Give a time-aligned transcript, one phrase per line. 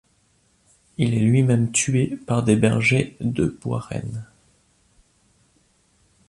[0.97, 4.25] Il est lui-même tué par les bergers de Boirenn.